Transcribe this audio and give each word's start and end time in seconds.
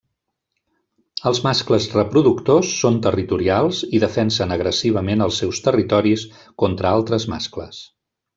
Els 1.31 1.41
mascles 1.47 1.85
reproductors 1.97 2.71
són 2.77 2.97
territorials 3.09 3.83
i 3.99 4.01
defensen 4.05 4.55
agressivament 4.57 5.25
els 5.27 5.39
seus 5.43 5.61
territoris 5.69 6.25
contra 6.65 6.97
altres 6.99 7.29
mascles. 7.37 7.85